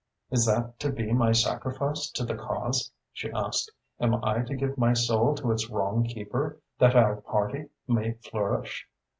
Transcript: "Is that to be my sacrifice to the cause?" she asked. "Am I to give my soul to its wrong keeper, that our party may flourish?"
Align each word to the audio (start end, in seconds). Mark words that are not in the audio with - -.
"Is 0.31 0.47
that 0.47 0.79
to 0.79 0.91
be 0.91 1.13
my 1.13 1.31
sacrifice 1.31 2.09
to 2.13 2.25
the 2.25 2.33
cause?" 2.33 2.91
she 3.13 3.29
asked. 3.33 3.71
"Am 3.99 4.15
I 4.25 4.41
to 4.41 4.55
give 4.55 4.75
my 4.75 4.93
soul 4.93 5.35
to 5.35 5.51
its 5.51 5.69
wrong 5.69 6.03
keeper, 6.05 6.57
that 6.79 6.95
our 6.95 7.17
party 7.17 7.69
may 7.87 8.13
flourish?" 8.13 8.89